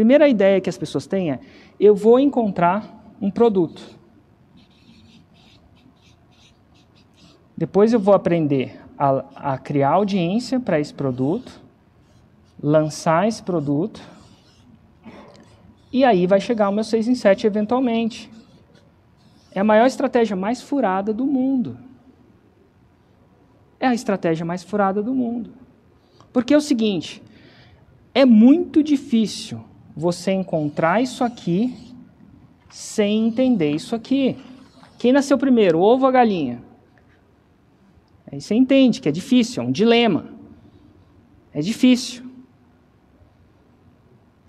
Primeira 0.00 0.26
ideia 0.26 0.62
que 0.62 0.70
as 0.70 0.78
pessoas 0.78 1.06
têm 1.06 1.30
é: 1.30 1.40
eu 1.78 1.94
vou 1.94 2.18
encontrar 2.18 3.04
um 3.20 3.30
produto. 3.30 3.82
Depois 7.54 7.92
eu 7.92 8.00
vou 8.00 8.14
aprender 8.14 8.80
a, 8.96 9.52
a 9.52 9.58
criar 9.58 9.90
audiência 9.90 10.58
para 10.58 10.80
esse 10.80 10.94
produto, 10.94 11.60
lançar 12.62 13.28
esse 13.28 13.42
produto, 13.42 14.00
e 15.92 16.02
aí 16.02 16.26
vai 16.26 16.40
chegar 16.40 16.70
o 16.70 16.72
meu 16.72 16.82
6 16.82 17.06
em 17.06 17.14
7 17.14 17.46
eventualmente. 17.46 18.30
É 19.52 19.60
a 19.60 19.64
maior 19.64 19.84
estratégia 19.84 20.34
mais 20.34 20.62
furada 20.62 21.12
do 21.12 21.26
mundo. 21.26 21.76
É 23.78 23.86
a 23.86 23.92
estratégia 23.92 24.46
mais 24.46 24.62
furada 24.62 25.02
do 25.02 25.12
mundo. 25.12 25.52
Porque 26.32 26.54
é 26.54 26.56
o 26.56 26.62
seguinte: 26.62 27.22
é 28.14 28.24
muito 28.24 28.82
difícil 28.82 29.68
você 29.96 30.32
encontrar 30.32 31.02
isso 31.02 31.24
aqui 31.24 31.74
sem 32.70 33.26
entender 33.26 33.70
isso 33.70 33.94
aqui. 33.94 34.36
Quem 34.98 35.12
nasceu 35.12 35.36
primeiro, 35.36 35.78
o 35.78 35.82
ovo 35.82 36.02
ou 36.02 36.08
a 36.08 36.12
galinha? 36.12 36.62
Aí 38.30 38.40
você 38.40 38.54
entende 38.54 39.00
que 39.00 39.08
é 39.08 39.12
difícil, 39.12 39.62
é 39.62 39.66
um 39.66 39.72
dilema. 39.72 40.26
É 41.52 41.60
difícil. 41.60 42.24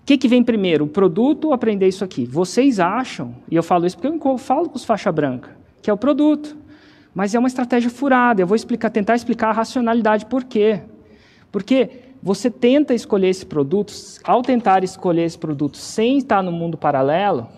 O 0.02 0.04
que, 0.04 0.18
que 0.18 0.28
vem 0.28 0.42
primeiro, 0.42 0.84
o 0.84 0.88
produto 0.88 1.46
ou 1.46 1.52
aprender 1.52 1.88
isso 1.88 2.04
aqui? 2.04 2.24
Vocês 2.24 2.78
acham, 2.80 3.34
e 3.50 3.56
eu 3.56 3.62
falo 3.62 3.86
isso 3.86 3.96
porque 3.96 4.28
eu 4.28 4.38
falo 4.38 4.68
com 4.68 4.76
os 4.76 4.84
faixa 4.84 5.10
branca, 5.10 5.56
que 5.80 5.88
é 5.88 5.92
o 5.92 5.96
produto. 5.96 6.56
Mas 7.14 7.34
é 7.34 7.38
uma 7.38 7.48
estratégia 7.48 7.90
furada. 7.90 8.40
Eu 8.40 8.46
vou 8.46 8.56
explicar, 8.56 8.90
tentar 8.90 9.14
explicar 9.14 9.50
a 9.50 9.52
racionalidade 9.52 10.26
por 10.26 10.44
quê. 10.44 10.80
Porque 11.50 11.90
você 12.22 12.48
tenta 12.48 12.94
escolher 12.94 13.28
esse 13.28 13.44
produto, 13.44 13.92
ao 14.22 14.42
tentar 14.42 14.84
escolher 14.84 15.24
esse 15.24 15.36
produto 15.36 15.76
sem 15.76 16.18
estar 16.18 16.42
no 16.42 16.52
mundo 16.52 16.78
paralelo, 16.78 17.48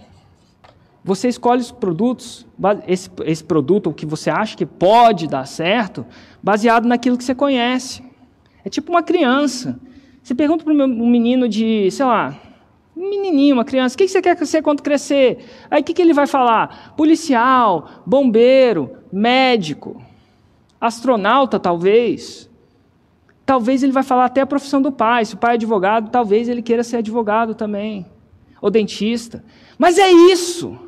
você 1.04 1.28
escolhe 1.28 1.60
os 1.60 1.70
produtos, 1.70 2.46
esse, 2.88 3.10
esse 3.26 3.44
produto, 3.44 3.90
o 3.90 3.92
que 3.92 4.06
você 4.06 4.30
acha 4.30 4.56
que 4.56 4.64
pode 4.64 5.26
dar 5.28 5.46
certo, 5.46 6.06
baseado 6.42 6.86
naquilo 6.86 7.18
que 7.18 7.24
você 7.24 7.34
conhece. 7.34 8.02
É 8.64 8.70
tipo 8.70 8.90
uma 8.90 9.02
criança. 9.02 9.78
Você 10.22 10.34
pergunta 10.34 10.64
para 10.64 10.72
um 10.72 11.10
menino 11.10 11.46
de, 11.46 11.90
sei 11.90 12.06
lá, 12.06 12.34
um 12.96 13.10
menininho, 13.10 13.56
uma 13.56 13.66
criança, 13.66 13.94
o 13.94 13.98
que 13.98 14.08
você 14.08 14.22
quer 14.22 14.34
ser 14.46 14.62
quando 14.62 14.82
crescer? 14.82 15.44
Aí 15.70 15.82
o 15.82 15.84
que, 15.84 15.92
que 15.92 16.00
ele 16.00 16.14
vai 16.14 16.26
falar? 16.26 16.94
Policial, 16.96 17.86
bombeiro, 18.06 18.96
médico, 19.12 20.00
astronauta, 20.80 21.60
talvez. 21.60 22.48
Talvez 23.46 23.82
ele 23.82 23.92
vai 23.92 24.02
falar 24.02 24.24
até 24.24 24.40
a 24.40 24.46
profissão 24.46 24.80
do 24.80 24.90
pai. 24.90 25.24
Se 25.24 25.34
o 25.34 25.38
pai 25.38 25.52
é 25.52 25.54
advogado, 25.54 26.10
talvez 26.10 26.48
ele 26.48 26.62
queira 26.62 26.82
ser 26.82 26.98
advogado 26.98 27.54
também. 27.54 28.06
Ou 28.60 28.70
dentista. 28.70 29.44
Mas 29.78 29.98
é 29.98 30.10
isso. 30.10 30.78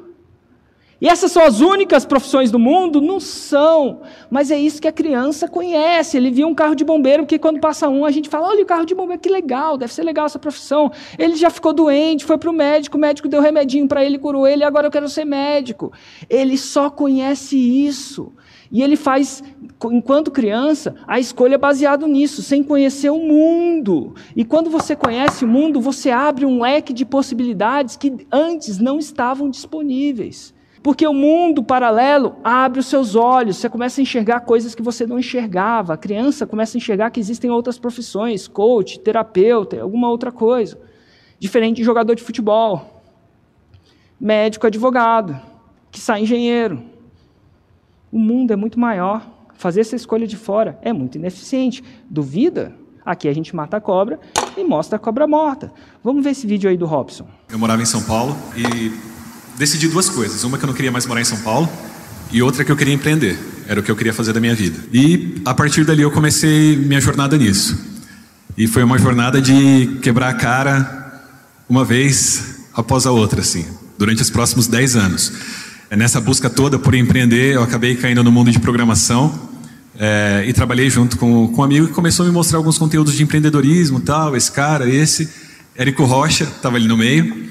E 0.98 1.08
essas 1.08 1.30
são 1.30 1.44
as 1.44 1.60
únicas 1.60 2.06
profissões 2.06 2.50
do 2.50 2.58
mundo? 2.58 3.02
Não 3.02 3.20
são. 3.20 4.00
Mas 4.30 4.50
é 4.50 4.58
isso 4.58 4.80
que 4.80 4.88
a 4.88 4.92
criança 4.92 5.46
conhece. 5.46 6.16
Ele 6.16 6.30
viu 6.30 6.48
um 6.48 6.54
carro 6.54 6.74
de 6.74 6.84
bombeiro, 6.84 7.24
porque 7.24 7.38
quando 7.38 7.60
passa 7.60 7.86
um, 7.86 8.06
a 8.06 8.10
gente 8.10 8.30
fala: 8.30 8.48
olha 8.48 8.62
o 8.62 8.66
carro 8.66 8.86
de 8.86 8.94
bombeiro, 8.94 9.20
que 9.20 9.28
legal, 9.28 9.76
deve 9.76 9.92
ser 9.92 10.02
legal 10.02 10.24
essa 10.24 10.38
profissão. 10.38 10.90
Ele 11.18 11.36
já 11.36 11.50
ficou 11.50 11.74
doente, 11.74 12.24
foi 12.24 12.38
para 12.38 12.48
o 12.48 12.52
médico, 12.52 12.96
o 12.96 13.00
médico 13.00 13.28
deu 13.28 13.42
remedinho 13.42 13.86
para 13.86 14.02
ele, 14.02 14.18
curou 14.18 14.46
ele, 14.46 14.64
agora 14.64 14.86
eu 14.86 14.90
quero 14.90 15.08
ser 15.08 15.26
médico. 15.26 15.92
Ele 16.30 16.56
só 16.56 16.88
conhece 16.88 17.58
isso. 17.58 18.32
E 18.70 18.82
ele 18.82 18.96
faz, 18.96 19.42
enquanto 19.90 20.30
criança, 20.30 20.94
a 21.06 21.20
escolha 21.20 21.56
baseada 21.56 22.06
nisso, 22.06 22.42
sem 22.42 22.62
conhecer 22.62 23.10
o 23.10 23.18
mundo. 23.18 24.14
E 24.34 24.44
quando 24.44 24.70
você 24.70 24.96
conhece 24.96 25.44
o 25.44 25.48
mundo, 25.48 25.80
você 25.80 26.10
abre 26.10 26.44
um 26.44 26.60
leque 26.60 26.92
de 26.92 27.04
possibilidades 27.04 27.96
que 27.96 28.26
antes 28.30 28.78
não 28.78 28.98
estavam 28.98 29.48
disponíveis. 29.48 30.54
Porque 30.82 31.06
o 31.06 31.12
mundo 31.12 31.64
paralelo 31.64 32.36
abre 32.44 32.78
os 32.78 32.86
seus 32.86 33.16
olhos, 33.16 33.56
você 33.56 33.68
começa 33.68 34.00
a 34.00 34.02
enxergar 34.02 34.40
coisas 34.40 34.72
que 34.72 34.82
você 34.82 35.04
não 35.04 35.18
enxergava. 35.18 35.94
A 35.94 35.96
criança 35.96 36.46
começa 36.46 36.76
a 36.76 36.78
enxergar 36.78 37.10
que 37.10 37.18
existem 37.18 37.50
outras 37.50 37.76
profissões, 37.76 38.46
coach, 38.46 39.00
terapeuta, 39.00 39.80
alguma 39.80 40.08
outra 40.08 40.30
coisa. 40.30 40.78
Diferente 41.40 41.78
de 41.78 41.84
jogador 41.84 42.14
de 42.14 42.22
futebol, 42.22 43.02
médico, 44.20 44.66
advogado, 44.66 45.36
que 45.90 46.00
sai 46.00 46.22
engenheiro. 46.22 46.95
O 48.10 48.18
mundo 48.18 48.52
é 48.52 48.56
muito 48.56 48.78
maior. 48.78 49.34
Fazer 49.54 49.80
essa 49.80 49.96
escolha 49.96 50.26
de 50.26 50.36
fora 50.36 50.78
é 50.82 50.92
muito 50.92 51.16
ineficiente. 51.16 51.82
Duvida? 52.08 52.74
Aqui 53.04 53.28
a 53.28 53.32
gente 53.32 53.54
mata 53.54 53.76
a 53.76 53.80
cobra 53.80 54.18
e 54.56 54.64
mostra 54.64 54.96
a 54.96 54.98
cobra 54.98 55.26
morta. 55.26 55.72
Vamos 56.02 56.24
ver 56.24 56.30
esse 56.30 56.46
vídeo 56.46 56.68
aí 56.68 56.76
do 56.76 56.86
Robson. 56.86 57.26
Eu 57.48 57.58
morava 57.58 57.80
em 57.80 57.86
São 57.86 58.02
Paulo 58.02 58.36
e 58.56 58.92
decidi 59.56 59.88
duas 59.88 60.08
coisas. 60.08 60.42
Uma 60.44 60.58
que 60.58 60.64
eu 60.64 60.66
não 60.66 60.74
queria 60.74 60.90
mais 60.90 61.06
morar 61.06 61.20
em 61.20 61.24
São 61.24 61.40
Paulo 61.42 61.68
e 62.32 62.42
outra 62.42 62.64
que 62.64 62.72
eu 62.72 62.76
queria 62.76 62.94
empreender. 62.94 63.38
Era 63.68 63.80
o 63.80 63.82
que 63.82 63.90
eu 63.90 63.96
queria 63.96 64.12
fazer 64.12 64.32
da 64.32 64.40
minha 64.40 64.54
vida. 64.54 64.78
E 64.92 65.40
a 65.44 65.54
partir 65.54 65.84
dali 65.84 66.02
eu 66.02 66.10
comecei 66.10 66.76
minha 66.76 67.00
jornada 67.00 67.36
nisso. 67.36 67.78
E 68.56 68.66
foi 68.66 68.82
uma 68.82 68.98
jornada 68.98 69.40
de 69.40 69.98
quebrar 70.02 70.30
a 70.30 70.34
cara 70.34 71.22
uma 71.68 71.84
vez 71.84 72.66
após 72.74 73.06
a 73.06 73.12
outra, 73.12 73.40
assim, 73.40 73.66
durante 73.98 74.22
os 74.22 74.30
próximos 74.30 74.66
dez 74.66 74.96
anos. 74.96 75.32
É, 75.88 75.96
nessa 75.96 76.20
busca 76.20 76.50
toda 76.50 76.78
por 76.78 76.94
empreender, 76.94 77.54
eu 77.54 77.62
acabei 77.62 77.94
caindo 77.94 78.24
no 78.24 78.32
mundo 78.32 78.50
de 78.50 78.58
programação 78.58 79.32
é, 79.98 80.44
e 80.46 80.52
trabalhei 80.52 80.90
junto 80.90 81.16
com, 81.16 81.48
com 81.48 81.60
um 81.60 81.64
amigo 81.64 81.86
que 81.86 81.92
começou 81.92 82.24
a 82.24 82.28
me 82.28 82.34
mostrar 82.34 82.58
alguns 82.58 82.76
conteúdos 82.76 83.14
de 83.14 83.22
empreendedorismo, 83.22 84.00
tal, 84.00 84.36
esse 84.36 84.50
cara, 84.50 84.88
esse, 84.88 85.28
Érico 85.76 86.04
Rocha, 86.04 86.44
estava 86.44 86.76
ali 86.76 86.88
no 86.88 86.96
meio. 86.96 87.46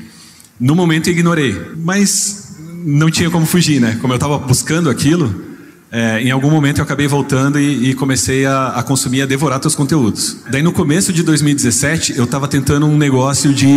No 0.59 0.75
momento 0.75 1.07
eu 1.07 1.13
ignorei, 1.13 1.55
mas 1.77 2.55
não 2.83 3.09
tinha 3.09 3.29
como 3.29 3.45
fugir, 3.45 3.79
né? 3.79 3.97
Como 4.01 4.11
eu 4.11 4.15
estava 4.15 4.37
buscando 4.37 4.89
aquilo, 4.89 5.43
é, 5.91 6.21
em 6.21 6.31
algum 6.31 6.51
momento 6.51 6.79
eu 6.79 6.83
acabei 6.83 7.07
voltando 7.07 7.57
e, 7.57 7.91
e 7.91 7.93
comecei 7.93 8.45
a, 8.45 8.69
a, 8.69 8.83
consumir, 8.83 9.21
a 9.21 9.25
devorar 9.25 9.59
teus 9.59 9.75
conteúdos. 9.75 10.37
Daí 10.51 10.61
no 10.61 10.73
começo 10.73 11.13
de 11.13 11.23
2017 11.23 12.17
eu 12.17 12.25
estava 12.25 12.49
tentando 12.49 12.85
um 12.85 12.97
negócio 12.97 13.53
de, 13.53 13.67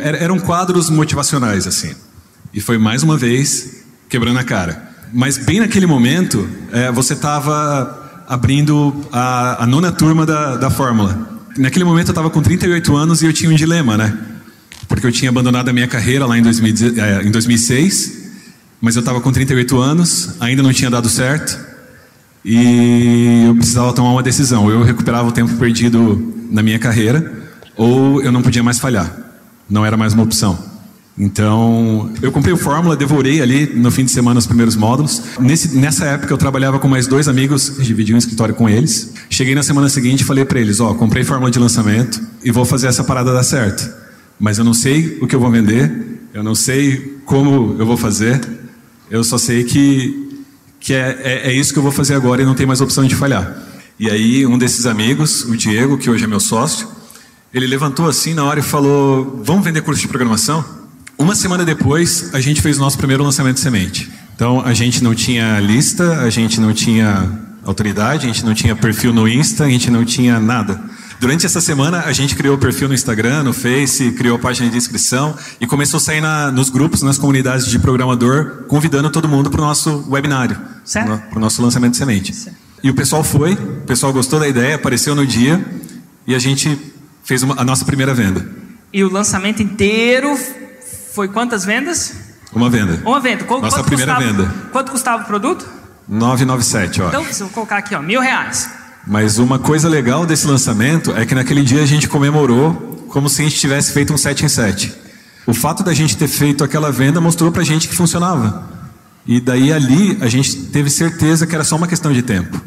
eram 0.00 0.38
quadros 0.38 0.88
motivacionais 0.88 1.66
assim. 1.66 1.94
E 2.54 2.60
foi 2.60 2.78
mais 2.78 3.02
uma 3.02 3.16
vez 3.16 3.81
quebrando 4.12 4.38
a 4.38 4.44
cara. 4.44 4.90
Mas 5.10 5.38
bem 5.38 5.58
naquele 5.58 5.86
momento, 5.86 6.46
é, 6.70 6.92
você 6.92 7.14
estava 7.14 8.22
abrindo 8.28 8.94
a, 9.10 9.64
a, 9.64 9.66
nona 9.66 9.90
turma 9.90 10.26
da, 10.26 10.56
da 10.56 10.70
Fórmula. 10.70 11.40
Naquele 11.56 11.82
momento 11.82 12.08
eu 12.08 12.12
estava 12.12 12.28
com 12.28 12.42
38 12.42 12.94
anos 12.94 13.22
e 13.22 13.26
eu 13.26 13.32
tinha 13.32 13.50
um 13.50 13.54
dilema, 13.54 13.96
né? 13.96 14.14
Porque 14.86 15.06
eu 15.06 15.10
tinha 15.10 15.30
abandonado 15.30 15.70
a 15.70 15.72
minha 15.72 15.88
carreira 15.88 16.26
lá 16.26 16.36
em, 16.36 16.42
2000, 16.42 17.02
é, 17.02 17.22
em 17.22 17.30
2006, 17.30 18.32
mas 18.82 18.96
eu 18.96 19.00
estava 19.00 19.18
com 19.18 19.32
38 19.32 19.80
anos, 19.80 20.36
ainda 20.40 20.62
não 20.62 20.74
tinha 20.74 20.90
dado 20.90 21.08
certo, 21.08 21.58
e 22.44 23.44
eu 23.46 23.54
precisava 23.54 23.94
tomar 23.94 24.10
uma 24.12 24.22
decisão. 24.22 24.68
Eu 24.68 24.82
recuperava 24.82 25.26
o 25.26 25.32
tempo 25.32 25.54
perdido 25.56 26.34
na 26.50 26.62
minha 26.62 26.78
carreira, 26.78 27.32
ou 27.74 28.20
eu 28.22 28.30
não 28.30 28.42
podia 28.42 28.62
mais 28.62 28.78
falhar. 28.78 29.10
Não 29.70 29.86
era 29.86 29.96
mais 29.96 30.12
uma 30.12 30.22
opção. 30.22 30.71
Então, 31.16 32.10
eu 32.22 32.32
comprei 32.32 32.54
o 32.54 32.56
Fórmula, 32.56 32.96
devorei 32.96 33.42
ali 33.42 33.66
no 33.66 33.90
fim 33.90 34.04
de 34.04 34.10
semana 34.10 34.38
os 34.38 34.46
primeiros 34.46 34.74
módulos. 34.74 35.22
Nesse, 35.38 35.76
nessa 35.76 36.06
época 36.06 36.32
eu 36.32 36.38
trabalhava 36.38 36.78
com 36.78 36.88
mais 36.88 37.06
dois 37.06 37.28
amigos, 37.28 37.76
dividi 37.78 38.14
um 38.14 38.18
escritório 38.18 38.54
com 38.54 38.68
eles. 38.68 39.12
Cheguei 39.28 39.54
na 39.54 39.62
semana 39.62 39.88
seguinte 39.88 40.22
e 40.22 40.24
falei 40.24 40.44
para 40.44 40.58
eles: 40.58 40.80
Ó, 40.80 40.90
oh, 40.90 40.94
comprei 40.94 41.22
Fórmula 41.22 41.50
de 41.50 41.58
lançamento 41.58 42.20
e 42.42 42.50
vou 42.50 42.64
fazer 42.64 42.86
essa 42.86 43.04
parada 43.04 43.32
dar 43.32 43.42
certo. 43.42 43.92
Mas 44.40 44.58
eu 44.58 44.64
não 44.64 44.72
sei 44.72 45.18
o 45.20 45.26
que 45.26 45.36
eu 45.36 45.40
vou 45.40 45.50
vender, 45.50 46.20
eu 46.32 46.42
não 46.42 46.54
sei 46.54 47.18
como 47.26 47.76
eu 47.78 47.84
vou 47.84 47.96
fazer, 47.96 48.40
eu 49.10 49.22
só 49.22 49.36
sei 49.36 49.64
que, 49.64 50.42
que 50.80 50.94
é, 50.94 51.20
é, 51.22 51.50
é 51.50 51.52
isso 51.52 51.74
que 51.74 51.78
eu 51.78 51.82
vou 51.82 51.92
fazer 51.92 52.14
agora 52.14 52.40
e 52.40 52.44
não 52.46 52.54
tem 52.54 52.66
mais 52.66 52.80
opção 52.80 53.04
de 53.04 53.14
falhar. 53.14 53.54
E 54.00 54.10
aí, 54.10 54.46
um 54.46 54.56
desses 54.56 54.86
amigos, 54.86 55.44
o 55.44 55.54
Diego, 55.56 55.98
que 55.98 56.08
hoje 56.08 56.24
é 56.24 56.26
meu 56.26 56.40
sócio, 56.40 56.88
ele 57.52 57.66
levantou 57.66 58.08
assim 58.08 58.32
na 58.32 58.44
hora 58.44 58.60
e 58.60 58.62
falou: 58.62 59.42
Vamos 59.44 59.62
vender 59.62 59.82
curso 59.82 60.00
de 60.00 60.08
programação? 60.08 60.81
Uma 61.22 61.36
semana 61.36 61.64
depois, 61.64 62.34
a 62.34 62.40
gente 62.40 62.60
fez 62.60 62.78
o 62.78 62.80
nosso 62.80 62.98
primeiro 62.98 63.22
lançamento 63.22 63.54
de 63.54 63.60
semente. 63.60 64.10
Então, 64.34 64.60
a 64.60 64.74
gente 64.74 65.04
não 65.04 65.14
tinha 65.14 65.60
lista, 65.60 66.18
a 66.18 66.28
gente 66.28 66.60
não 66.60 66.74
tinha 66.74 67.30
autoridade, 67.64 68.24
a 68.24 68.26
gente 68.26 68.44
não 68.44 68.52
tinha 68.52 68.74
perfil 68.74 69.12
no 69.12 69.28
Insta, 69.28 69.62
a 69.62 69.70
gente 69.70 69.88
não 69.88 70.04
tinha 70.04 70.40
nada. 70.40 70.82
Durante 71.20 71.46
essa 71.46 71.60
semana, 71.60 72.00
a 72.00 72.12
gente 72.12 72.34
criou 72.34 72.56
o 72.56 72.58
perfil 72.58 72.88
no 72.88 72.94
Instagram, 72.94 73.44
no 73.44 73.52
Face, 73.52 74.10
criou 74.10 74.34
a 74.34 74.38
página 74.40 74.68
de 74.68 74.76
inscrição 74.76 75.36
e 75.60 75.66
começou 75.66 75.98
a 75.98 76.00
sair 76.00 76.20
na, 76.20 76.50
nos 76.50 76.70
grupos, 76.70 77.02
nas 77.02 77.18
comunidades 77.18 77.66
de 77.66 77.78
programador, 77.78 78.64
convidando 78.66 79.08
todo 79.08 79.28
mundo 79.28 79.48
para 79.48 79.60
o 79.60 79.64
nosso 79.64 80.04
webinário, 80.10 80.58
para 80.92 81.38
o 81.38 81.40
nosso 81.40 81.62
lançamento 81.62 81.92
de 81.92 81.98
semente. 81.98 82.34
Certo. 82.34 82.56
E 82.82 82.90
o 82.90 82.94
pessoal 82.94 83.22
foi, 83.22 83.52
o 83.52 83.86
pessoal 83.86 84.12
gostou 84.12 84.40
da 84.40 84.48
ideia, 84.48 84.74
apareceu 84.74 85.14
no 85.14 85.24
dia 85.24 85.64
e 86.26 86.34
a 86.34 86.38
gente 86.40 86.76
fez 87.22 87.44
uma, 87.44 87.60
a 87.60 87.64
nossa 87.64 87.84
primeira 87.84 88.12
venda. 88.12 88.44
E 88.92 89.04
o 89.04 89.10
lançamento 89.10 89.62
inteiro 89.62 90.36
foi 91.14 91.28
quantas 91.28 91.64
vendas? 91.64 92.14
Uma 92.52 92.68
venda. 92.68 93.00
Uma 93.04 93.20
venda. 93.20 93.44
Qual, 93.44 93.60
Nossa 93.60 93.82
primeira 93.82 94.14
custava, 94.14 94.32
venda. 94.32 94.54
Quanto 94.70 94.92
custava 94.92 95.22
o 95.22 95.26
produto? 95.26 95.66
997, 96.08 97.02
ó. 97.02 97.08
Então, 97.08 97.24
se 97.24 97.42
eu 97.42 97.48
colocar 97.48 97.78
aqui, 97.78 97.94
ó, 97.94 98.02
mil 98.02 98.20
reais. 98.20 98.68
Mas 99.06 99.38
uma 99.38 99.58
coisa 99.58 99.88
legal 99.88 100.26
desse 100.26 100.46
lançamento 100.46 101.12
é 101.16 101.24
que 101.24 101.34
naquele 101.34 101.62
dia 101.62 101.82
a 101.82 101.86
gente 101.86 102.08
comemorou 102.08 103.06
como 103.08 103.28
se 103.28 103.42
a 103.42 103.44
gente 103.44 103.58
tivesse 103.58 103.92
feito 103.92 104.12
um 104.12 104.16
7 104.16 104.44
em 104.44 104.48
7. 104.48 104.94
O 105.46 105.52
fato 105.52 105.82
da 105.82 105.92
gente 105.92 106.16
ter 106.16 106.28
feito 106.28 106.62
aquela 106.62 106.90
venda 106.90 107.20
mostrou 107.20 107.50
para 107.50 107.62
a 107.62 107.64
gente 107.64 107.88
que 107.88 107.96
funcionava. 107.96 108.70
E 109.26 109.40
daí 109.40 109.72
ali 109.72 110.18
a 110.20 110.28
gente 110.28 110.56
teve 110.66 110.88
certeza 110.88 111.46
que 111.46 111.54
era 111.54 111.64
só 111.64 111.76
uma 111.76 111.86
questão 111.86 112.12
de 112.12 112.22
tempo 112.22 112.60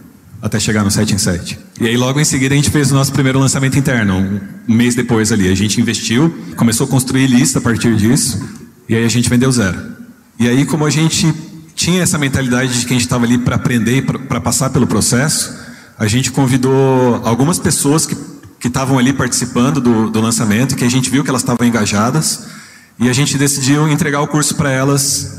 até 0.46 0.60
chegar 0.60 0.84
no 0.84 0.92
7 0.92 1.16
em 1.16 1.18
7. 1.18 1.58
E 1.82 1.88
aí 1.88 1.98
logo 1.98 2.20
em 2.20 2.24
seguida 2.24 2.54
a 2.54 2.56
gente 2.56 2.70
fez 2.70 2.92
o 2.92 2.94
nosso 2.94 3.12
primeiro 3.12 3.40
lançamento 3.40 3.80
interno, 3.80 4.16
um 4.70 4.74
mês 4.76 4.94
depois 4.94 5.32
ali. 5.32 5.50
A 5.50 5.56
gente 5.56 5.82
investiu, 5.82 6.32
começou 6.56 6.86
a 6.86 6.90
construir 6.90 7.26
lista 7.26 7.58
a 7.58 7.62
partir 7.64 7.96
disso, 7.96 8.40
e 8.88 8.96
aí 8.96 9.04
a 9.04 9.10
gente 9.10 9.28
vendeu 9.28 9.52
zero. 9.52 9.76
E 10.40 10.48
aí 10.48 10.64
como 10.64 10.86
a 10.86 10.92
gente 10.92 11.34
tinha 11.74 12.04
essa 12.04 12.20
mentalidade 12.20 12.80
de 12.80 12.86
que 12.86 12.94
a 12.94 12.96
gente 12.96 13.08
estava 13.08 13.26
ali 13.26 13.40
para 13.40 13.56
aprender, 13.56 14.04
para 14.04 14.40
passar 14.40 14.70
pelo 14.70 14.86
processo, 14.86 15.52
a 15.98 16.06
gente 16.06 16.32
convidou 16.32 17.22
algumas 17.26 17.58
pessoas 17.58 18.06
que 18.06 18.16
que 18.60 18.68
estavam 18.68 18.98
ali 18.98 19.14
participando 19.14 19.80
do, 19.80 20.10
do 20.10 20.20
lançamento, 20.20 20.76
que 20.76 20.84
a 20.84 20.90
gente 20.90 21.08
viu 21.08 21.24
que 21.24 21.30
elas 21.30 21.44
estavam 21.44 21.68
engajadas, 21.68 22.48
e 22.98 23.08
a 23.08 23.14
gente 23.14 23.38
decidiu 23.38 23.88
entregar 23.88 24.22
o 24.22 24.28
curso 24.28 24.56
para 24.56 24.72
elas 24.72 25.35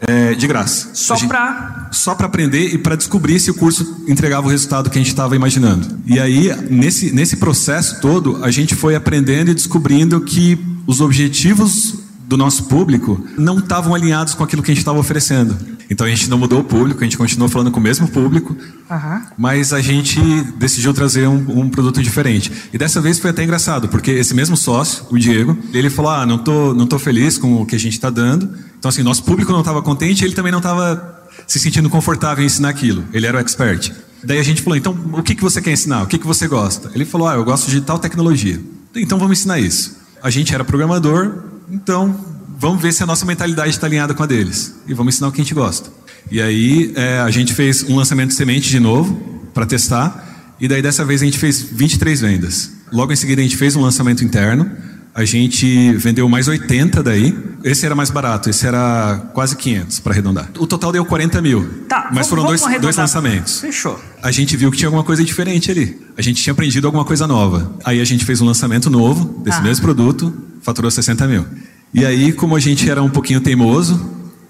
é, 0.00 0.34
de 0.34 0.46
graça. 0.46 0.90
Só 0.94 1.16
para 1.26 1.88
só 1.92 2.14
para 2.14 2.26
aprender 2.26 2.72
e 2.72 2.78
para 2.78 2.94
descobrir 2.94 3.40
se 3.40 3.50
o 3.50 3.54
curso 3.54 4.04
entregava 4.06 4.46
o 4.46 4.50
resultado 4.50 4.88
que 4.88 4.96
a 4.96 5.00
gente 5.00 5.10
estava 5.10 5.34
imaginando. 5.34 5.98
E 6.06 6.18
aí 6.18 6.54
nesse 6.70 7.12
nesse 7.12 7.36
processo 7.36 8.00
todo 8.00 8.42
a 8.44 8.50
gente 8.50 8.74
foi 8.74 8.94
aprendendo 8.94 9.50
e 9.50 9.54
descobrindo 9.54 10.20
que 10.20 10.58
os 10.86 11.00
objetivos 11.00 12.09
do 12.30 12.36
nosso 12.36 12.66
público 12.66 13.26
não 13.36 13.58
estavam 13.58 13.92
alinhados 13.92 14.34
com 14.34 14.44
aquilo 14.44 14.62
que 14.62 14.70
a 14.70 14.74
gente 14.74 14.82
estava 14.82 15.00
oferecendo. 15.00 15.58
Então 15.90 16.06
a 16.06 16.10
gente 16.10 16.30
não 16.30 16.38
mudou 16.38 16.60
o 16.60 16.64
público, 16.64 17.00
a 17.00 17.04
gente 17.04 17.18
continuou 17.18 17.48
falando 17.48 17.72
com 17.72 17.80
o 17.80 17.82
mesmo 17.82 18.06
público, 18.06 18.56
uhum. 18.88 19.22
mas 19.36 19.72
a 19.72 19.80
gente 19.80 20.20
decidiu 20.56 20.94
trazer 20.94 21.26
um, 21.26 21.58
um, 21.58 21.68
produto 21.68 22.00
diferente. 22.00 22.52
E 22.72 22.78
dessa 22.78 23.00
vez 23.00 23.18
foi 23.18 23.30
até 23.30 23.42
engraçado, 23.42 23.88
porque 23.88 24.12
esse 24.12 24.32
mesmo 24.32 24.56
sócio, 24.56 25.06
o 25.10 25.18
Diego, 25.18 25.58
ele 25.72 25.90
falou: 25.90 26.12
Ah, 26.12 26.24
não 26.24 26.38
tô, 26.38 26.72
não 26.72 26.86
tô 26.86 27.00
feliz 27.00 27.36
com 27.36 27.62
o 27.62 27.66
que 27.66 27.74
a 27.74 27.78
gente 27.80 27.94
está 27.94 28.10
dando. 28.10 28.48
Então, 28.78 28.88
assim, 28.88 29.02
nosso 29.02 29.24
público 29.24 29.50
não 29.50 29.58
estava 29.58 29.82
contente, 29.82 30.24
ele 30.24 30.32
também 30.32 30.52
não 30.52 30.60
estava 30.60 31.26
se 31.48 31.58
sentindo 31.58 31.90
confortável 31.90 32.44
em 32.44 32.46
ensinar 32.46 32.68
aquilo. 32.68 33.02
Ele 33.12 33.26
era 33.26 33.38
o 33.38 33.40
expert. 33.40 33.90
Daí 34.22 34.38
a 34.38 34.44
gente 34.44 34.62
falou: 34.62 34.76
Então, 34.76 34.96
o 35.14 35.20
que, 35.24 35.34
que 35.34 35.42
você 35.42 35.60
quer 35.60 35.72
ensinar? 35.72 36.04
O 36.04 36.06
que, 36.06 36.16
que 36.16 36.26
você 36.28 36.46
gosta? 36.46 36.92
Ele 36.94 37.04
falou: 37.04 37.26
Ah, 37.26 37.34
eu 37.34 37.44
gosto 37.44 37.68
de 37.68 37.80
tal 37.80 37.98
tecnologia. 37.98 38.60
Então, 38.94 39.18
vamos 39.18 39.40
ensinar 39.40 39.58
isso. 39.58 39.98
A 40.22 40.30
gente 40.30 40.54
era 40.54 40.62
programador, 40.64 41.49
então 41.70 42.14
vamos 42.58 42.82
ver 42.82 42.92
se 42.92 43.02
a 43.02 43.06
nossa 43.06 43.24
mentalidade 43.24 43.70
está 43.70 43.86
alinhada 43.86 44.14
com 44.14 44.22
a 44.22 44.26
deles. 44.26 44.76
E 44.86 44.94
vamos 44.94 45.14
ensinar 45.14 45.28
o 45.28 45.32
que 45.32 45.40
a 45.40 45.44
gente 45.44 45.54
gosta. 45.54 45.90
E 46.30 46.40
aí 46.40 46.92
é, 46.94 47.18
a 47.20 47.30
gente 47.30 47.54
fez 47.54 47.82
um 47.84 47.96
lançamento 47.96 48.28
de 48.28 48.34
semente 48.34 48.68
de 48.68 48.80
novo, 48.80 49.14
para 49.54 49.66
testar. 49.66 50.54
E 50.60 50.68
daí 50.68 50.82
dessa 50.82 51.04
vez 51.04 51.22
a 51.22 51.24
gente 51.24 51.38
fez 51.38 51.62
23 51.62 52.20
vendas. 52.20 52.72
Logo 52.92 53.12
em 53.12 53.16
seguida 53.16 53.40
a 53.40 53.44
gente 53.44 53.56
fez 53.56 53.76
um 53.76 53.80
lançamento 53.80 54.24
interno. 54.24 54.70
A 55.12 55.24
gente 55.24 55.92
vendeu 55.94 56.28
mais 56.28 56.46
80 56.46 57.02
daí. 57.02 57.36
Esse 57.64 57.84
era 57.84 57.94
mais 57.94 58.10
barato, 58.10 58.48
esse 58.48 58.66
era 58.66 59.30
quase 59.34 59.56
500 59.56 60.00
para 60.00 60.12
arredondar. 60.12 60.48
O 60.58 60.66
total 60.66 60.92
deu 60.92 61.04
40 61.04 61.42
mil. 61.42 61.68
Tá, 61.88 62.10
mas 62.12 62.26
vamos, 62.26 62.28
foram 62.28 62.44
dois, 62.44 62.80
dois 62.80 62.96
lançamentos. 62.96 63.60
Fechou. 63.60 64.00
A 64.22 64.30
gente 64.30 64.56
viu 64.56 64.70
que 64.70 64.78
tinha 64.78 64.88
alguma 64.88 65.04
coisa 65.04 65.22
diferente 65.24 65.70
ali. 65.70 66.00
A 66.16 66.22
gente 66.22 66.42
tinha 66.42 66.52
aprendido 66.52 66.86
alguma 66.86 67.04
coisa 67.04 67.26
nova. 67.26 67.74
Aí 67.84 68.00
a 68.00 68.04
gente 68.04 68.24
fez 68.24 68.40
um 68.40 68.46
lançamento 68.46 68.88
novo 68.88 69.42
desse 69.42 69.58
ah. 69.58 69.62
mesmo 69.62 69.84
produto, 69.84 70.32
faturou 70.62 70.90
60 70.90 71.26
mil. 71.26 71.44
E 71.92 72.04
aí, 72.04 72.32
como 72.32 72.54
a 72.54 72.60
gente 72.60 72.88
era 72.88 73.02
um 73.02 73.10
pouquinho 73.10 73.40
teimoso, 73.40 74.00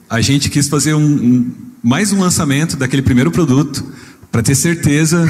a 0.08 0.20
gente 0.20 0.50
quis 0.50 0.68
fazer 0.68 0.94
um, 0.94 1.04
um 1.04 1.52
mais 1.82 2.12
um 2.12 2.20
lançamento 2.20 2.76
daquele 2.76 3.02
primeiro 3.02 3.30
produto 3.30 3.84
para 4.30 4.42
ter 4.42 4.54
certeza 4.54 5.26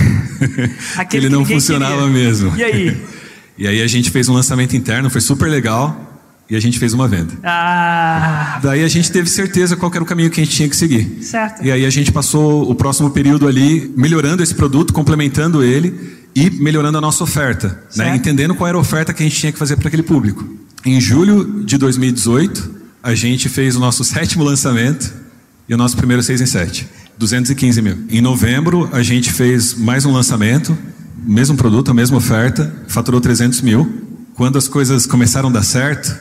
que 1.08 1.16
ele 1.16 1.28
não 1.28 1.44
funcionava 1.44 2.06
queria. 2.06 2.12
mesmo. 2.12 2.56
E 2.56 2.64
aí? 2.64 3.02
e 3.56 3.66
aí 3.66 3.82
a 3.82 3.86
gente 3.86 4.10
fez 4.10 4.28
um 4.28 4.34
lançamento 4.34 4.76
interno, 4.76 5.08
foi 5.08 5.20
super 5.20 5.48
legal. 5.48 6.08
E 6.48 6.56
a 6.56 6.60
gente 6.60 6.80
fez 6.80 6.92
uma 6.92 7.06
venda. 7.06 7.32
Ah. 7.44 8.58
Daí 8.60 8.82
a 8.82 8.88
gente 8.88 9.12
teve 9.12 9.30
certeza 9.30 9.76
qual 9.76 9.88
era 9.94 10.02
o 10.02 10.06
caminho 10.06 10.28
que 10.30 10.40
a 10.40 10.44
gente 10.44 10.56
tinha 10.56 10.68
que 10.68 10.74
seguir. 10.74 11.22
Certo. 11.22 11.64
E 11.64 11.70
aí 11.70 11.86
a 11.86 11.90
gente 11.90 12.10
passou 12.10 12.68
o 12.68 12.74
próximo 12.74 13.08
período 13.10 13.46
ali 13.46 13.94
melhorando 13.96 14.42
esse 14.42 14.52
produto, 14.52 14.92
complementando 14.92 15.62
ele 15.62 16.18
e 16.34 16.50
melhorando 16.50 16.98
a 16.98 17.00
nossa 17.00 17.22
oferta, 17.22 17.80
né? 17.94 18.16
entendendo 18.16 18.52
qual 18.56 18.66
era 18.66 18.76
a 18.76 18.80
oferta 18.80 19.14
que 19.14 19.22
a 19.22 19.26
gente 19.26 19.38
tinha 19.38 19.52
que 19.52 19.58
fazer 19.60 19.76
para 19.76 19.86
aquele 19.86 20.02
público. 20.02 20.44
Em 20.84 20.98
julho 20.98 21.62
de 21.62 21.76
2018, 21.76 22.70
a 23.02 23.14
gente 23.14 23.50
fez 23.50 23.76
o 23.76 23.80
nosso 23.80 24.02
sétimo 24.02 24.42
lançamento 24.42 25.12
e 25.68 25.74
o 25.74 25.76
nosso 25.76 25.94
primeiro 25.94 26.22
6 26.22 26.40
em 26.40 26.46
7. 26.46 26.88
215 27.18 27.82
mil. 27.82 27.98
Em 28.08 28.22
novembro, 28.22 28.88
a 28.90 29.02
gente 29.02 29.30
fez 29.30 29.74
mais 29.74 30.06
um 30.06 30.12
lançamento, 30.12 30.76
mesmo 31.22 31.54
produto, 31.54 31.90
a 31.90 31.94
mesma 31.94 32.16
oferta, 32.16 32.74
faturou 32.88 33.20
300 33.20 33.60
mil. 33.60 34.06
Quando 34.34 34.56
as 34.56 34.68
coisas 34.68 35.04
começaram 35.04 35.50
a 35.50 35.52
dar 35.52 35.62
certo, 35.62 36.18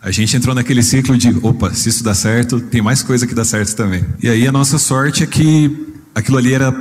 a 0.00 0.12
gente 0.12 0.36
entrou 0.36 0.54
naquele 0.54 0.82
ciclo 0.82 1.18
de, 1.18 1.36
opa, 1.42 1.74
se 1.74 1.88
isso 1.88 2.04
dá 2.04 2.14
certo, 2.14 2.60
tem 2.60 2.80
mais 2.80 3.02
coisa 3.02 3.26
que 3.26 3.34
dá 3.34 3.44
certo 3.44 3.74
também. 3.74 4.04
E 4.22 4.28
aí 4.28 4.46
a 4.46 4.52
nossa 4.52 4.78
sorte 4.78 5.24
é 5.24 5.26
que 5.26 5.88
aquilo 6.14 6.38
ali 6.38 6.54
era 6.54 6.72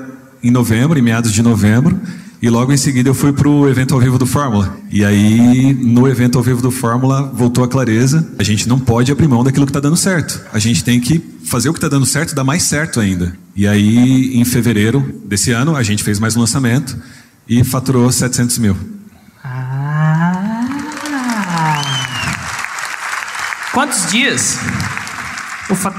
em 0.44 0.52
novembro, 0.52 1.00
em 1.00 1.02
meados 1.02 1.34
de 1.34 1.42
novembro, 1.42 2.00
e 2.42 2.50
logo 2.50 2.72
em 2.72 2.78
seguida 2.78 3.10
eu 3.10 3.14
fui 3.14 3.34
para 3.34 3.48
o 3.48 3.68
evento 3.68 3.94
ao 3.94 4.00
vivo 4.00 4.18
do 4.18 4.26
Fórmula. 4.26 4.78
E 4.92 5.04
aí, 5.04 5.74
no 5.74 6.08
evento 6.08 6.38
ao 6.38 6.44
vivo 6.44 6.62
do 6.62 6.70
Fórmula, 6.72 7.32
voltou 7.34 7.64
a 7.64 7.68
clareza. 7.68 8.28
A 8.38 8.44
gente 8.44 8.68
não 8.68 8.80
pode 8.80 9.12
abrir 9.12 9.28
mão 9.28 9.44
daquilo 9.44 9.66
que 9.66 9.72
está 9.72 9.80
dando 9.80 9.98
certo. 9.98 10.42
A 10.54 10.60
gente 10.60 10.84
tem 10.84 11.00
que 11.00 11.24
fazer 11.44 11.70
o 11.70 11.74
que 11.74 11.78
está 11.78 11.88
dando 11.88 12.06
certo 12.06 12.36
dar 12.36 12.44
mais 12.44 12.64
certo 12.64 13.00
ainda. 13.00 13.36
E 13.56 13.68
aí, 13.68 14.38
em 14.38 14.46
fevereiro 14.46 15.22
desse 15.26 15.52
ano, 15.52 15.76
a 15.76 15.84
gente 15.84 16.04
fez 16.04 16.20
mais 16.20 16.36
um 16.36 16.42
lançamento 16.42 16.98
e 17.48 17.64
faturou 17.64 18.12
700 18.12 18.58
mil. 18.60 18.78
Ah! 19.44 20.08
Quantos 23.78 24.10
dias? 24.10 24.58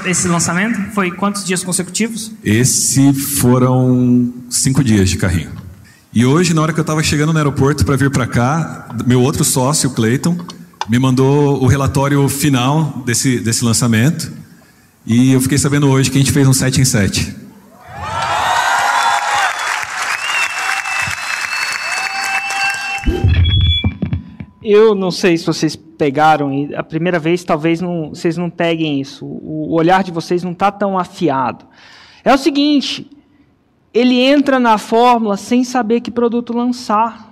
esse 0.05 0.27
lançamento 0.27 0.81
foi 0.93 1.13
quantos 1.13 1.45
dias 1.45 1.63
consecutivos? 1.63 2.33
Esse 2.43 3.13
foram 3.13 4.35
cinco 4.51 4.83
dias 4.83 5.09
de 5.09 5.17
carrinho. 5.17 5.68
E 6.15 6.25
hoje, 6.25 6.55
na 6.55 6.63
hora 6.63 6.73
que 6.73 6.81
eu 6.81 6.83
estava 6.83 7.03
chegando 7.03 7.35
no 7.35 7.39
aeroporto 7.39 7.85
para 7.85 7.95
vir 7.95 8.11
para 8.11 8.27
cá, 8.27 8.89
meu 9.07 9.21
outro 9.21 9.45
sócio, 9.45 9.91
Clayton, 9.91 10.39
me 10.89 10.99
mandou 10.99 11.63
o 11.63 11.67
relatório 11.67 12.27
final 12.31 13.03
desse, 13.05 13.39
desse 13.41 13.63
lançamento. 13.63 14.33
E 15.07 15.33
eu 15.33 15.41
fiquei 15.41 15.59
sabendo 15.59 15.87
hoje 15.87 16.11
que 16.11 16.17
a 16.17 16.21
gente 16.21 16.33
fez 16.33 16.49
um 16.49 16.53
7 16.55 16.81
em 16.81 16.85
7. 16.85 17.37
Eu 24.63 24.95
não 24.95 25.11
sei 25.11 25.37
se 25.37 25.45
vocês 25.45 25.77
pegaram, 25.77 26.53
e 26.53 26.75
a 26.75 26.83
primeira 26.83 27.19
vez 27.19 27.45
talvez 27.45 27.83
não, 27.83 28.11
vocês 28.11 28.39
não 28.39 28.49
peguem 28.49 28.99
isso. 28.99 29.27
O 29.27 29.75
olhar 29.75 30.03
de 30.03 30.11
vocês 30.11 30.43
não 30.43 30.53
está 30.53 30.73
tão 30.73 30.99
afiado. 30.99 31.67
É 32.25 32.33
o 32.33 32.39
seguinte: 32.39 33.11
ele 33.99 34.21
entra 34.21 34.61
na 34.61 34.79
fórmula 34.79 35.37
sem 35.37 35.65
saber 35.65 36.01
que 36.01 36.09
produto 36.09 36.57
lançar. 36.57 37.27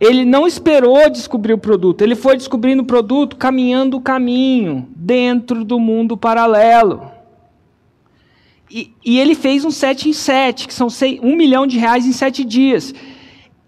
Ele 0.00 0.24
não 0.24 0.44
esperou 0.44 1.08
descobrir 1.08 1.52
o 1.52 1.58
produto, 1.58 2.02
ele 2.02 2.16
foi 2.16 2.36
descobrindo 2.36 2.82
o 2.82 2.86
produto 2.86 3.36
caminhando 3.36 3.96
o 3.96 4.00
caminho 4.00 4.88
dentro 4.96 5.64
do 5.64 5.78
mundo 5.78 6.16
paralelo. 6.16 7.12
E, 8.68 8.92
e 9.04 9.20
ele 9.20 9.36
fez 9.36 9.64
um 9.64 9.70
7 9.70 10.08
em 10.08 10.12
7, 10.12 10.66
que 10.66 10.74
são 10.74 10.88
1 10.88 11.28
um 11.28 11.36
milhão 11.36 11.64
de 11.64 11.78
reais 11.78 12.04
em 12.04 12.12
7 12.12 12.44
dias. 12.44 12.92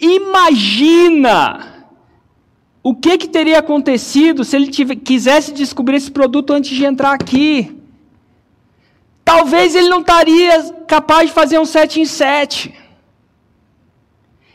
Imagina 0.00 1.86
o 2.82 2.92
que, 2.92 3.18
que 3.18 3.28
teria 3.28 3.60
acontecido 3.60 4.44
se 4.44 4.56
ele 4.56 4.66
tivesse, 4.66 5.00
quisesse 5.00 5.52
descobrir 5.52 5.96
esse 5.96 6.10
produto 6.10 6.52
antes 6.52 6.74
de 6.74 6.84
entrar 6.84 7.12
aqui. 7.12 7.81
Talvez 9.24 9.74
ele 9.74 9.88
não 9.88 10.00
estaria 10.00 10.72
capaz 10.86 11.28
de 11.28 11.34
fazer 11.34 11.58
um 11.58 11.64
7 11.64 12.00
em 12.00 12.04
7. 12.04 12.74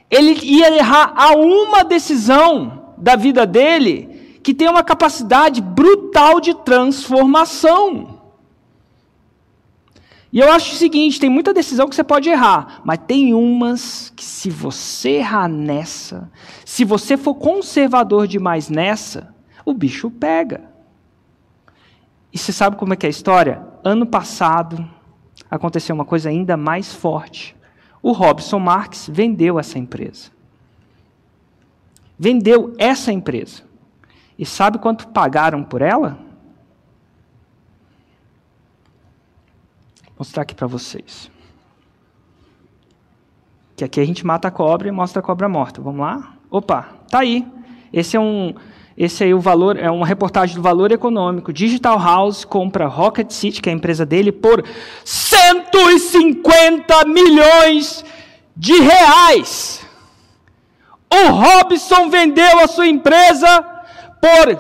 Ele 0.10 0.38
ia 0.44 0.74
errar 0.76 1.14
a 1.16 1.32
uma 1.32 1.84
decisão 1.84 2.94
da 2.98 3.16
vida 3.16 3.46
dele 3.46 4.40
que 4.44 4.54
tem 4.54 4.70
uma 4.70 4.84
capacidade 4.84 5.62
brutal 5.62 6.40
de 6.40 6.54
transformação. 6.54 8.18
E 10.32 10.40
eu 10.40 10.52
acho 10.52 10.74
o 10.74 10.78
seguinte: 10.78 11.20
tem 11.20 11.30
muita 11.30 11.54
decisão 11.54 11.88
que 11.88 11.96
você 11.96 12.04
pode 12.04 12.30
errar, 12.30 12.82
mas 12.84 13.00
tem 13.08 13.34
umas 13.34 14.12
que, 14.16 14.24
se 14.24 14.50
você 14.50 15.12
errar 15.12 15.48
nessa, 15.48 16.30
se 16.66 16.84
você 16.84 17.18
for 17.18 17.36
conservador 17.36 18.28
demais 18.28 18.70
nessa, 18.70 19.34
o 19.66 19.74
bicho 19.74 20.10
pega. 20.10 20.64
E 22.32 22.38
você 22.38 22.52
sabe 22.52 22.76
como 22.76 22.94
é 22.94 22.96
que 22.96 23.06
é 23.06 23.08
a 23.08 23.10
história? 23.10 23.66
Ano 23.88 24.06
passado 24.06 24.86
aconteceu 25.50 25.96
uma 25.96 26.04
coisa 26.04 26.28
ainda 26.28 26.58
mais 26.58 26.94
forte. 26.94 27.56
O 28.04 28.12
Robson 28.12 28.60
Marx 28.60 29.08
vendeu 29.10 29.58
essa 29.58 29.80
empresa. 29.80 30.30
Vendeu 32.20 32.76
essa 32.78 33.14
empresa. 33.14 33.64
E 34.38 34.46
sabe 34.46 34.78
quanto 34.78 35.08
pagaram 35.08 35.64
por 35.64 35.82
ela? 35.82 36.20
Vou 40.04 40.16
mostrar 40.20 40.44
aqui 40.44 40.54
para 40.54 40.68
vocês. 40.68 41.32
Que 43.78 43.86
aqui 43.86 44.02
a 44.02 44.06
gente 44.06 44.26
mata 44.26 44.50
a 44.50 44.52
cobra 44.52 44.90
e 44.90 44.92
mostra 44.92 45.22
a 45.22 45.24
cobra 45.24 45.48
morta. 45.48 45.82
Vamos 45.82 46.02
lá? 46.02 46.36
Opa, 46.52 46.94
tá 47.10 47.20
aí. 47.20 47.48
Esse 47.94 48.18
é 48.18 48.20
um 48.20 48.54
Esse 48.98 49.24
aí 49.24 49.34
o 49.34 49.40
valor 49.40 49.78
é 49.78 49.92
uma 49.92 50.08
reportagem 50.08 50.56
do 50.56 50.62
Valor 50.62 50.92
Econômico. 50.92 51.54
Digital 51.54 52.00
House 52.00 52.44
compra 52.44 52.88
Rocket 52.88 53.30
City, 53.30 53.62
que 53.62 53.70
é 53.70 53.72
a 53.72 53.76
empresa 53.76 54.04
dele, 54.04 54.32
por 54.32 54.66
150 55.06 57.06
milhões 57.06 58.04
de 58.56 58.74
reais. 58.80 59.86
O 61.14 61.30
Robson 61.30 62.10
vendeu 62.10 62.60
a 62.60 62.68
sua 62.68 62.88
empresa 62.88 63.64
por, 64.20 64.58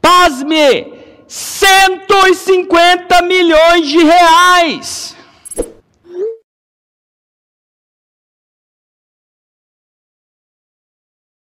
pasme, 0.00 0.94
150 1.26 3.22
milhões 3.22 3.88
de 3.88 4.04
reais. 4.04 5.16